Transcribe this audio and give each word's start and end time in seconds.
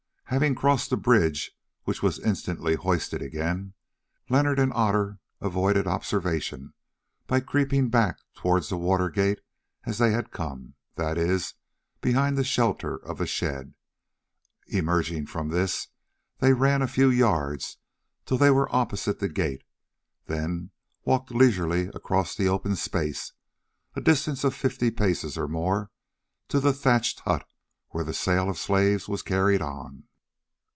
Having 0.31 0.55
crossed 0.55 0.89
the 0.89 0.95
bridge, 0.95 1.51
which 1.83 2.01
was 2.01 2.17
instantly 2.17 2.75
hoisted 2.75 3.21
again, 3.21 3.73
Leonard 4.29 4.59
and 4.59 4.71
Otter 4.73 5.19
avoided 5.41 5.85
observation 5.87 6.73
by 7.27 7.41
creeping 7.41 7.89
back 7.89 8.17
towards 8.33 8.69
the 8.69 8.77
water 8.77 9.09
gate 9.09 9.41
as 9.85 9.97
they 9.97 10.11
had 10.11 10.31
come—that 10.31 11.17
is, 11.17 11.55
behind 11.99 12.37
the 12.37 12.45
shelter 12.45 12.95
of 12.95 13.17
the 13.17 13.27
shed. 13.27 13.73
Emerging 14.69 15.25
from 15.25 15.49
this, 15.49 15.89
they 16.39 16.53
ran 16.53 16.81
a 16.81 16.87
few 16.87 17.09
yards 17.09 17.75
till 18.25 18.37
they 18.37 18.51
were 18.51 18.73
opposite 18.73 19.19
the 19.19 19.27
gate, 19.27 19.65
then 20.27 20.71
walked 21.03 21.31
leisurely 21.31 21.87
across 21.87 22.35
the 22.37 22.47
open 22.47 22.77
space, 22.77 23.33
a 23.95 23.99
distance 23.99 24.45
of 24.45 24.55
fifty 24.55 24.89
paces 24.91 25.37
or 25.37 25.49
more, 25.49 25.91
to 26.47 26.61
the 26.61 26.71
thatched 26.71 27.19
hut 27.25 27.45
where 27.89 28.05
the 28.05 28.13
sale 28.13 28.49
of 28.49 28.57
slaves 28.57 29.09
was 29.09 29.21
carried 29.23 29.61
on. 29.61 30.05